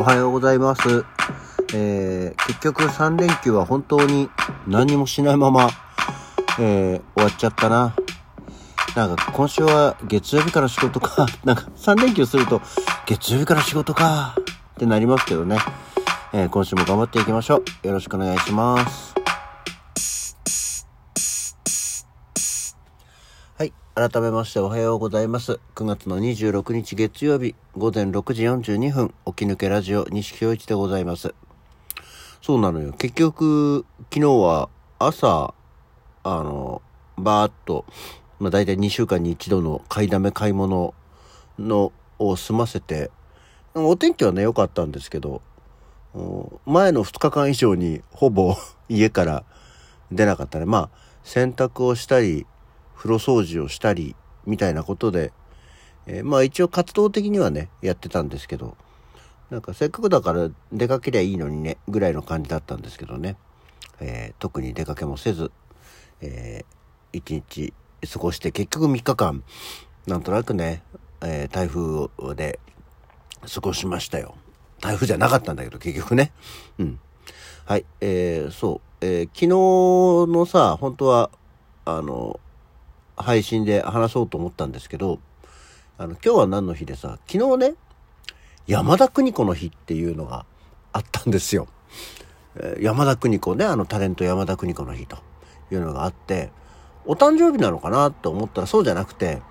[0.00, 1.04] おはようございます。
[1.74, 4.30] えー、結局3連休は本当に
[4.66, 5.68] 何もしないまま、
[6.58, 7.94] えー、終わっちゃったな。
[8.96, 11.26] なんか今週は月曜日から仕事か。
[11.44, 12.62] なんか3連休すると
[13.04, 14.36] 月曜日から仕事か。
[14.38, 15.58] ってなりますけどね。
[16.32, 17.86] えー、今週も頑張っていきましょう。
[17.86, 19.09] よろしくお願いします。
[24.00, 25.60] 改めましておはようございます。
[25.74, 31.34] 9月の26日月曜日午前6時42分、起き抜けラジオ西京一でございます。
[32.40, 32.94] そうなのよ。
[32.94, 35.52] 結局、昨日は朝、
[36.22, 36.80] あの、
[37.18, 37.84] バーっと、
[38.38, 40.94] まあ大体2週間に一度の買いだめ買い物
[41.58, 43.10] のを済ませて、
[43.74, 45.42] お天気はね、良かったんですけど、
[46.64, 48.56] 前の2日間以上にほぼ
[48.88, 49.44] 家から
[50.10, 50.64] 出なかったね。
[50.64, 50.90] まあ、
[51.22, 52.46] 洗濯をしたり、
[53.00, 54.14] 風呂掃除をしたり、
[54.44, 55.32] みたいなことで、
[56.06, 58.76] えー、まあ一応活動的にはね、やってたんですけど、
[59.48, 63.36] なんかせっかくだから出かけりゃいいのにね、ぐらいの感じだったんですけどね。
[64.00, 65.50] えー、特に出かけもせず、
[66.20, 67.72] えー、一日
[68.12, 69.44] 過ごして結局3日間、
[70.06, 70.82] なんとなくね、
[71.22, 72.60] えー、台風で
[73.50, 74.34] 過ごしましたよ。
[74.82, 76.32] 台風じゃなかったんだけど、結局ね。
[76.78, 77.00] うん。
[77.64, 79.48] はい、えー、そう、えー、昨日
[80.30, 81.30] のさ、本当は、
[81.86, 82.40] あの、
[83.22, 85.18] 配信で話そうと思ったんですけど、
[85.98, 87.74] あの、今日は何の日でさ、昨日ね、
[88.66, 90.46] 山田邦子の日っていうのが
[90.92, 91.68] あったんですよ。
[92.80, 95.18] 山田邦子ね、あのタレント山田邦子の日と
[95.70, 96.50] いうのがあって、
[97.06, 99.42] お誕生日なのかなと思ったらそうじゃなくて、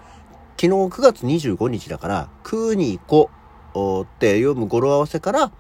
[0.58, 3.30] 昨日9月25日だから、クーニコ
[4.02, 5.52] って読む語呂合わせから、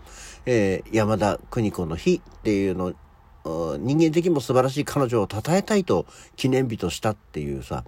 [0.45, 2.93] えー、山田邦子の日っていうの
[3.45, 7.83] 人間的にも素晴らしい彼女を称えたいと記念日としたっていうさ、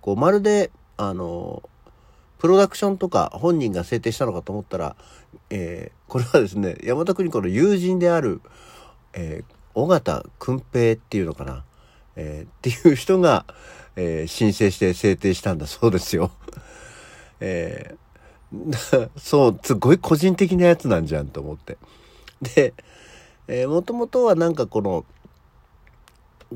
[0.00, 1.62] こうまるで、あの、
[2.38, 4.96] プロダクションとか本人が制定したのかと思ったら、
[5.50, 8.40] えー、これはですね、山田邦子の友人である、
[9.12, 11.64] えー、尾形君平っていうのかな、
[12.16, 13.44] えー、っていう人が、
[13.96, 16.32] えー、申請して制定したんだそうですよ。
[17.38, 21.78] えー、 そう、すごい個人的なやつなんじゃんと思って。
[22.42, 22.74] で、
[23.52, 25.04] えー、もともとはなんかこの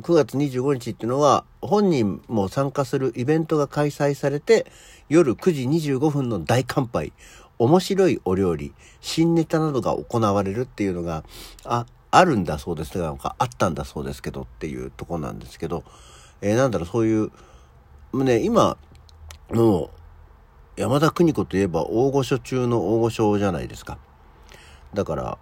[0.01, 4.65] 9月25日っていうのは本人も参加するイベントが開催されて
[5.11, 7.13] 夜9時25分の大乾杯。
[7.59, 11.25] 面白いお料理新ネタなどが行われるっていうのが
[11.65, 15.83] ああるんだそうですなんかあったんだそうですけどっていうとこなんですけど、
[16.43, 17.31] えー、なんだろうそういう
[18.13, 18.77] もうね今
[19.51, 19.85] も
[20.77, 23.97] う山田邦子といえば大御所中の大御所じゃないですか。
[24.93, 25.39] だから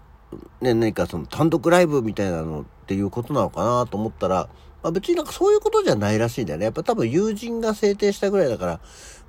[0.61, 4.49] ね、何かその単独ライブみたいなのっていうことなのかなと思ったら、
[4.83, 6.67] まあ、別になんかそういうことじゃないらしいんだよね。
[6.67, 8.81] やっぱ多分友人が制定したぐらいだから、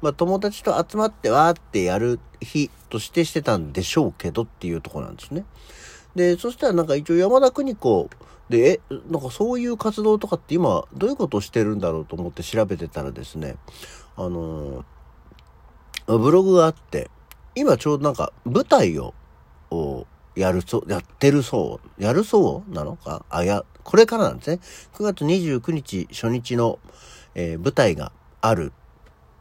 [0.01, 5.45] まあ友達と集まってわーってやる日としてしてたんでしょうけどっていうとこなんですね。
[6.15, 8.09] で、そしたらなんか一応山田邦子
[8.49, 13.55] で、え、なんかそういう活動とかって今どういうことをしてるんだろうと思って調べてたらですね、
[14.15, 17.09] あのー、ブログがあって、
[17.55, 19.13] 今ちょうどなんか舞台を、
[20.35, 22.73] やるそう、やってるそう、やるそう？
[22.73, 23.25] なのか？
[23.29, 24.59] あ、や、これからなんですね。
[24.93, 26.79] 9月29日初日の、
[27.35, 28.73] えー、舞台がある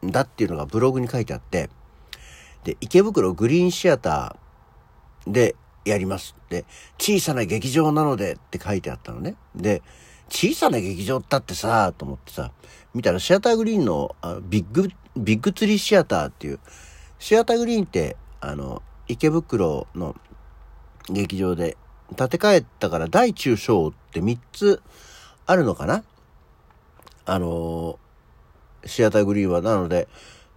[0.05, 1.69] んだっていうのがブログに書いてあって、
[2.63, 6.35] で、池袋グリーンシアターでやります。
[6.49, 6.65] で、
[6.97, 9.35] 小さな劇場なのでって書いてあったのね。
[9.55, 9.81] で、
[10.29, 12.51] 小さな劇場だってさ、と思ってさ、
[12.93, 16.59] 見たらシアターグリーンのあビッグ、ビッグツリーシアターっていう、
[17.19, 20.15] シアターグリーンって、あの、池袋の
[21.09, 21.77] 劇場で
[22.15, 24.81] 建て替えたから大中小って3つ
[25.45, 26.03] あるのかな？
[27.25, 29.61] あのー、シアターグリーンは。
[29.61, 30.07] なので、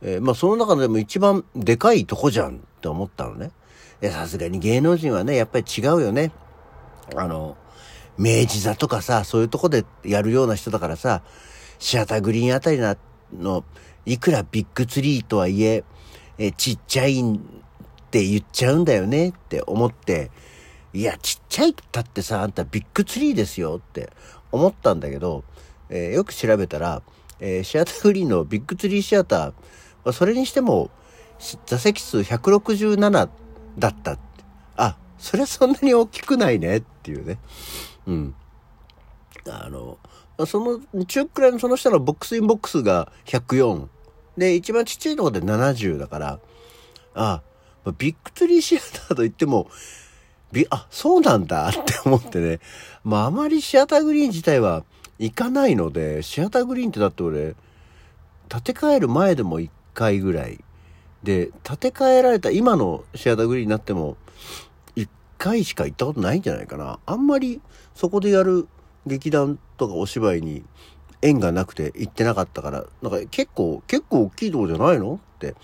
[0.02, 3.50] えー、まあその中でも一番でかいとこじゃんって思ったのね。
[4.02, 6.30] さすがに芸能人はね、やっぱり違うよね。
[7.16, 7.56] あの、
[8.16, 11.22] 明治座とかさ、そういうとこでやるような人だからさ、
[11.78, 12.78] シアターグリーンあたり
[13.32, 13.64] の、
[14.06, 15.84] いくらビッグツリーとはいえ、
[16.38, 17.20] えちっちゃい
[18.08, 20.30] って言っちゃうんだよねって思って、
[20.94, 24.10] いや、ちっちゃいったってさ、あんたビッグツリーですよって
[24.50, 25.44] 思ったんだけど、
[25.90, 27.02] えー、よく調べたら、
[27.38, 30.90] えー、シアターグリーのビッグツリーシアター、それにしても、
[31.66, 33.28] 座席数167
[33.78, 34.18] だったっ。
[34.76, 37.38] あ、それはそんなに大きくないねっていうね。
[38.06, 38.34] うん。
[39.46, 39.98] あの、
[40.46, 43.88] その、中くらいのその下のボックスインボックスが104。
[44.38, 46.40] で、一番ちっちゃいとこで70だから、
[47.14, 47.42] あ、
[47.84, 49.68] まビッグツリーシアターといっても、
[50.52, 52.60] び、あ、そうなんだって思ってね。
[53.04, 54.84] まあ、あまりシアターグリーン自体は
[55.18, 57.54] 行かないので、シアターグリーンってだって俺、
[58.48, 60.62] 建て替える前でも1回ぐらい。
[61.22, 64.16] で、建て替えられた今のシアターグリーンになっても、
[64.96, 66.98] 1回しか行ったことないんじゃないかな。
[67.04, 67.60] あんまり
[67.94, 68.68] そこでやる
[69.06, 70.64] 劇団とかお芝居に
[71.22, 75.54] 縁がなくて行ってなかったから、なんか結構、結構大きいとこじゃないのって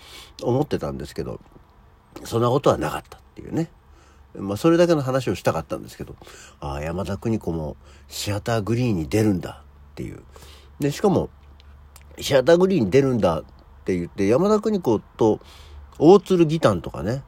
[0.43, 1.39] 思ってたんですけど、
[2.23, 3.69] そんなことはなかったっていうね。
[4.37, 6.15] まあ、それだけの話をしたかったんですけど、
[6.59, 7.77] ああ、山田邦子も
[8.07, 10.23] シアターグリーンに出るんだっていう。
[10.79, 11.29] で、しかも、
[12.19, 13.43] シアターグリーンに出るんだっ
[13.85, 15.39] て言って、山田邦子と
[15.99, 17.23] 大鶴ギタンとかね、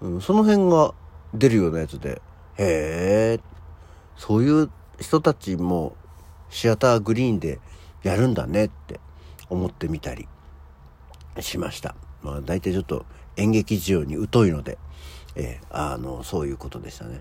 [0.00, 0.94] うん、その辺が
[1.32, 2.20] 出るようなやつで、
[2.58, 3.40] へえ、
[4.16, 4.70] そういう
[5.00, 5.96] 人たちも
[6.50, 7.60] シアターグリーンで
[8.02, 9.00] やるんだねって
[9.48, 10.28] 思ってみたり
[11.40, 11.94] しました。
[12.22, 13.06] まあ大体ちょっと
[13.36, 14.78] 演劇事情に疎いので、
[15.34, 17.20] えー、あの、そういうことでしたね。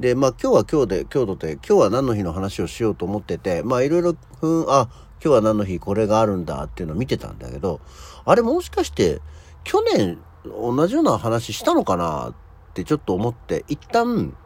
[0.00, 4.88] で、まあ今日は今日で、今日とて、今日は何の日の話をしようと思ってて、まあいろいろ、うん、あ、
[5.22, 7.80] 今日は何の日これがあるんだっていうのを見てたんだけど、
[8.24, 9.20] あれもしかして
[9.64, 12.34] 去年同じような話したのかなっ
[12.74, 14.36] てちょっと思って、一旦、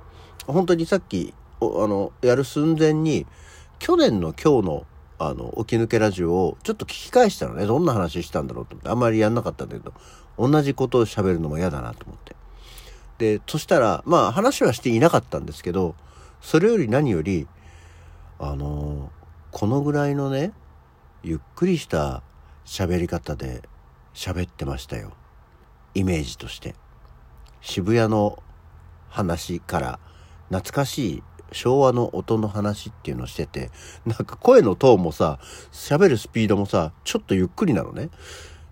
[0.46, 3.26] 本当にさっき、あの、やる寸前に、
[3.78, 4.86] 去年の今日の、
[5.18, 7.64] あの、起き抜けラジオをちょっと聞き返したのね。
[7.64, 8.90] どんな話したんだろうと思って。
[8.90, 9.94] あんまりやんなかったんだけど、
[10.38, 12.36] 同じことを喋るのも嫌だなと思って。
[13.18, 15.94] で、そしたら、まあ話はしていなかったんですけど、
[16.40, 17.46] それより何より、
[18.38, 19.10] あの
[19.50, 20.52] このぐらいのね、
[21.22, 22.22] ゆっくりした
[22.66, 23.62] 喋り方で
[24.14, 25.12] 喋ってましたよ。
[25.94, 26.74] イメージとして。
[27.62, 28.42] 渋谷の
[29.08, 29.98] 話から
[30.50, 31.22] 懐かしい
[31.52, 33.70] 昭和の音の話っていうのをしてて、
[34.04, 35.38] なんか声のトーンもさ、
[35.72, 38.10] 喋るスピードもさ、ちょっとゆっくりなのね。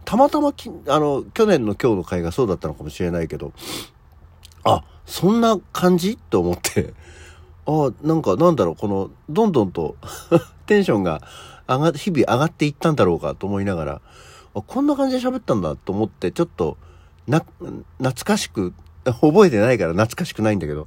[0.05, 3.53] たまたまき、あの、去年の今日の回がそうだったのかもしれないけど、
[4.65, 6.17] あ、そんな感じ？
[6.17, 6.95] と思って、
[7.67, 9.97] あ、なんかなんだろう、この、どんどんと
[10.67, 11.23] テンションが
[11.69, 14.01] 上が、日々上がっていったんだろうかと思いながら、
[14.55, 16.77] あこんな感じで喋ったんだと思って、ちょっと、
[17.27, 17.45] な、
[17.99, 18.73] 懐かしく、
[19.05, 20.87] 覚えてないから懐かしくないんだけど、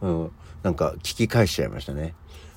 [0.00, 0.30] うん、
[0.62, 2.14] なんか聞き返しちゃいましたね。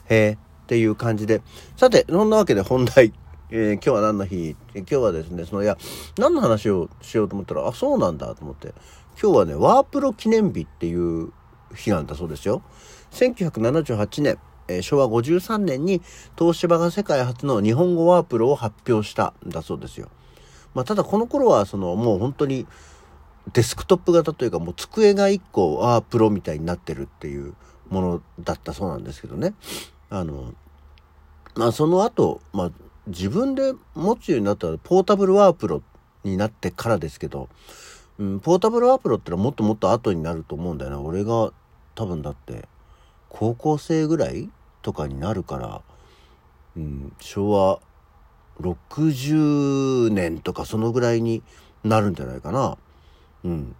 [0.10, 1.42] へえ、っていう感じで。
[1.78, 3.14] さて、そんなわけで本題。
[3.52, 4.56] えー、今日は何の日？
[4.76, 5.76] 今日はですね、その、いや、
[6.20, 8.76] 何の話をしようと思ったら、あ、そうなんだと思って。
[9.20, 11.32] 今日はね、ワープロ記念日っていう
[11.74, 12.62] 日なんだそうですよ。
[13.12, 14.38] 1978年、
[14.68, 16.02] えー、昭和53年に
[16.38, 20.10] 東芝が世界初の日本語ワープロを発表したんだそうですよ。
[20.76, 22.68] まあ、ただこの頃はそのもう本当に
[23.52, 27.56] デスクトップ型というかもう机が1個ワープロみたいになってるっていう
[27.90, 29.56] ものだったそうなんですけどね。
[30.12, 30.54] あの、
[31.56, 32.72] まあその後、まあ
[33.10, 35.84] 自分で持つようになったらポータブルワープロ
[36.24, 37.50] になってからですけど、
[38.18, 41.02] うん、ポータブルワープロってのはもっともっと後になると思うんだよな。
[41.02, 41.52] 俺が
[41.96, 42.68] 多分だって
[43.30, 44.50] 高校生ぐらい
[44.82, 45.82] とかになるから、
[46.78, 47.80] うん、昭和
[48.62, 51.42] 60年とかそのぐらいに
[51.84, 52.78] なるんじゃないかな。
[53.44, 53.76] うん。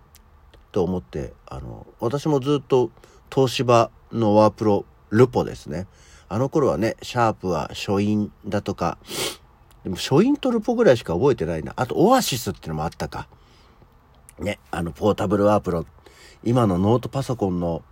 [0.72, 2.92] と思って、あの、私もずっと
[3.34, 5.88] 東芝のワープロ、ルポですね。
[6.30, 9.00] あの頃はね、シャープは書院だとか、
[9.84, 11.74] でも書院とルポぐらいしか覚えてないな。
[11.76, 13.28] あとオアシスってのもあったか。
[14.38, 15.86] ね、あのポータブルワープロ。
[16.44, 17.84] 今のノートパソコンの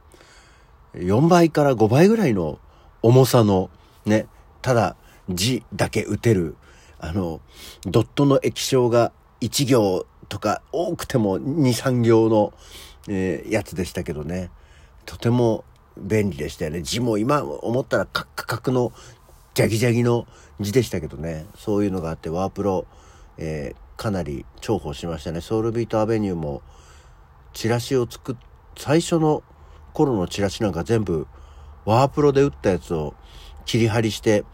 [0.94, 2.60] 4倍から5倍ぐらいの
[3.02, 3.72] 重さの
[4.06, 4.28] ね、
[4.62, 4.96] ただ
[5.30, 6.56] 字だけ打てる、
[7.00, 7.42] あの、
[7.86, 9.12] ドットの液晶が
[9.42, 12.54] 1行とか多くても2、3行の、
[13.08, 14.52] えー、やつでしたけどね。
[15.06, 15.64] とても
[16.02, 16.82] 便利でしたよね。
[16.82, 18.92] 字も今思ったらカッカカクの
[19.54, 20.28] ジャギジャギの
[20.60, 21.46] 字でしたけどね。
[21.56, 22.86] そういうのがあってワープロ、
[23.38, 25.42] えー、かなり重宝しましたね。
[25.42, 26.62] ソウルビートアベニューも
[27.54, 28.36] チラシを作っ、
[28.78, 29.44] 最初の
[29.94, 31.28] 頃のチラシなんか全部
[31.86, 33.16] ワープロで打ったやつを
[33.66, 34.46] 切り張りして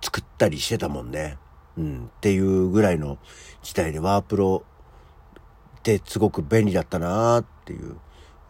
[0.00, 1.36] 作ったりしてたもんね。
[1.76, 3.18] うん、っていうぐらいの
[3.62, 4.64] 時代でワープロ
[5.78, 7.96] ってすごく便利だったなっていう。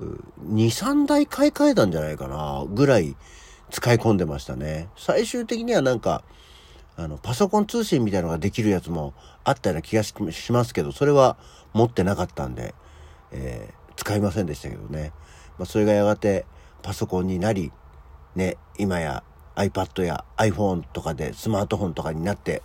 [0.01, 3.17] 2、3台買い替えたんじゃないかなぐらい
[3.71, 4.89] 使い込んでましたね。
[4.97, 6.23] 最終的にはなんか、
[6.97, 9.15] あの、パソコン通信みたいのができるやつも
[9.45, 10.15] あったような気がし
[10.53, 11.37] ますけど、それは
[11.73, 12.75] 持ってなかったんで、
[13.33, 15.13] えー、使いませんでしたけどね。
[15.59, 16.47] まあ、それがやがて
[16.83, 17.73] パソコンになり、
[18.35, 19.23] ね、今や
[19.57, 22.63] iPad や iPhone とかでスマートフォンとかになって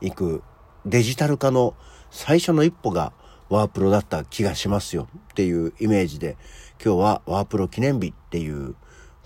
[0.00, 0.42] いく
[0.86, 1.74] デジタル化の
[2.10, 3.12] 最初の一歩が
[3.48, 6.36] ワープロだった気がしますよっていうイメージで
[6.82, 8.74] 今日はワープロ記念日っていう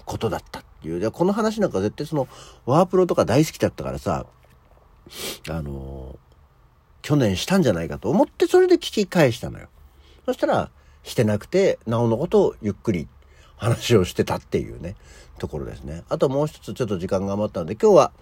[0.05, 1.01] ことだったっていう。
[1.01, 2.29] で、この話なんか絶対その
[2.67, 4.27] ワープロとか大好きだったからさ、
[5.49, 6.17] あのー、
[7.03, 9.69] 去年したんじゃないかと思ってそれで聞き返したのよ。
[10.25, 10.71] そしたら、
[11.03, 13.09] してなくて、なおのことをゆっくり
[13.57, 14.97] 話をしてたっていうね、
[15.39, 16.05] ところですね。
[16.09, 18.13] あともう一つちょっと時間が余ったので、今日は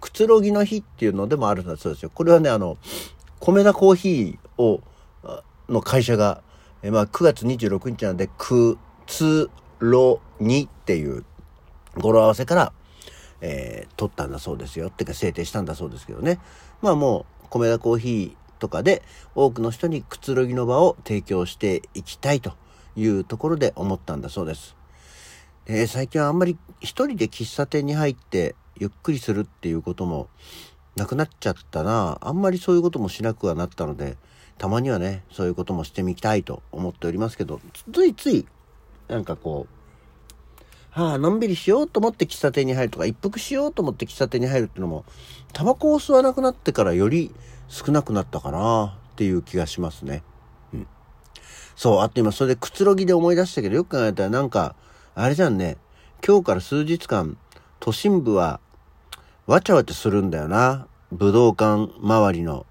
[0.00, 2.10] くつろぎの日っていうのでもあるんだそうですよ。
[2.14, 2.78] これはね、あの、
[3.38, 4.82] 米田コーヒーを、
[5.70, 6.42] の会社が、
[6.82, 11.24] えまあ、9月26日なんで、くつろにっていう
[11.96, 12.72] 語呂合わせから、
[13.40, 14.88] えー、取ったんだそうですよ。
[14.88, 16.38] ってか制定したんだそうですけどね。
[16.82, 19.02] まあもう、米田コーヒーとかで
[19.34, 22.52] 多くの人にくつろぎの場を提供していきたいと
[22.94, 24.76] いうところで思ったんだそうです。
[25.64, 30.28] で最近はあんまり一人で喫茶店に入ってゆっくりするっていうことも
[30.96, 32.18] なくなっちゃったな。
[32.20, 34.16] あんまりそういうこともしなくはなったので、
[34.60, 37.62] たまにはね、そういうこともしてみたいと思っておりますけど、
[37.94, 38.46] ついつい、
[39.08, 45.06] なんかこう、はあ、のんびりしようと思って喫茶店に入るとか、一服しようと思って喫茶店に入るっていうのも、
[45.54, 47.34] タバコを吸わなくなってからより
[47.68, 50.22] 少なくなったかなっていう気がしますね。
[50.74, 50.86] うん。
[51.74, 54.74] そう、あと今それでくつろぎで思い出したけど、よく考えたらなんか、
[55.14, 55.78] あれじゃんね、
[56.22, 57.38] 今日から数日間、
[57.78, 58.60] 都心部は、
[59.46, 60.86] わちゃわちゃするんだよな。
[61.12, 62.66] 武道館周りの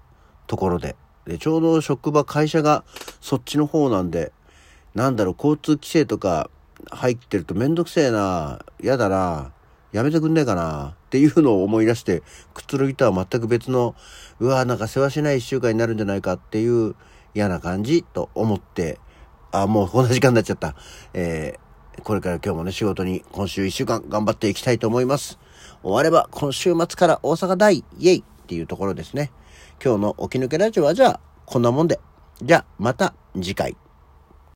[0.46, 0.94] ところで。
[1.30, 2.82] で、ちょうど職場、会社が
[3.20, 4.32] そっちの方なんで、
[4.96, 6.50] なんだろう、交通規制とか
[6.90, 9.52] 入ってるとめんどくせえな、嫌だな、
[9.92, 13.94] やめてくんねえかな、っていうのを思い出して、くつろぎとは全く別の、
[14.40, 16.96] うわなんか世話しない一週間になるんじゃないかっていう
[17.32, 18.98] 嫌な感じと思って、
[19.52, 20.74] あ、もうこんな時間になっちゃった。
[21.14, 25.38] えー、これから今日もね、仕事に今週一週間頑張っていきたいと思います。
[25.84, 29.30] 終われば今週末から大阪大、イェイっていうところですね。
[29.82, 31.98] 今日の起き抜けラジオはじゃあ、こんなもんで。
[32.42, 33.78] じゃあ、また次回。